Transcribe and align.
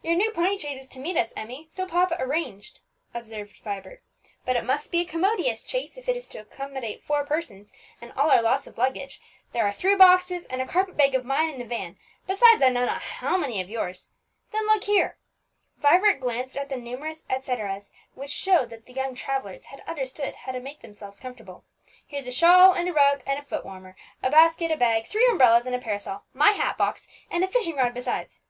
"Your 0.00 0.14
new 0.14 0.30
pony 0.30 0.56
chaise 0.56 0.84
is 0.84 0.88
to 0.88 0.98
meet 0.98 1.18
us, 1.18 1.34
Emmie, 1.36 1.66
so 1.68 1.84
papa 1.86 2.16
arranged," 2.18 2.80
observed 3.12 3.58
Vibert; 3.62 4.02
"but 4.46 4.56
it 4.56 4.64
must 4.64 4.90
be 4.90 5.00
a 5.00 5.04
commodious 5.04 5.62
chaise 5.62 5.98
if 5.98 6.08
it 6.08 6.16
is 6.16 6.26
to 6.28 6.38
accommodate 6.38 7.02
four 7.04 7.22
persons, 7.26 7.70
and 8.00 8.10
all 8.12 8.30
our 8.30 8.40
lots 8.40 8.66
of 8.66 8.78
luggage. 8.78 9.20
There 9.52 9.66
are 9.68 9.72
three 9.74 9.94
boxes 9.94 10.46
and 10.46 10.62
a 10.62 10.66
carpet 10.66 10.96
bag 10.96 11.14
of 11.14 11.26
mine 11.26 11.50
in 11.50 11.58
the 11.58 11.66
van, 11.66 11.98
besides 12.26 12.62
I 12.62 12.70
know 12.70 12.86
not 12.86 13.02
how 13.02 13.36
many 13.36 13.60
of 13.60 13.68
yours. 13.68 14.08
Then 14.52 14.64
look 14.68 14.84
here," 14.84 15.18
Vibert 15.76 16.18
glanced 16.18 16.56
at 16.56 16.70
the 16.70 16.78
numerous 16.78 17.26
et 17.28 17.44
ceteras 17.44 17.90
which 18.14 18.30
showed 18.30 18.70
that 18.70 18.86
the 18.86 18.94
young 18.94 19.14
travellers 19.14 19.66
had 19.66 19.80
understood 19.86 20.34
how 20.34 20.52
to 20.52 20.60
make 20.60 20.80
themselves 20.80 21.20
comfortable; 21.20 21.62
"here's 22.06 22.26
a 22.26 22.32
shawl, 22.32 22.72
and 22.72 22.88
a 22.88 22.92
rug, 22.94 23.22
and 23.26 23.46
foot 23.46 23.66
warmer, 23.66 23.96
a 24.22 24.30
basket, 24.30 24.70
a 24.70 24.78
bag, 24.78 25.04
three 25.06 25.26
umbrellas, 25.30 25.66
and 25.66 25.76
a 25.76 25.78
parasol, 25.78 26.22
my 26.32 26.52
hat 26.52 26.78
box, 26.78 27.06
and 27.30 27.44
a 27.44 27.46
fishing 27.46 27.76
rod 27.76 27.92
besides! 27.92 28.40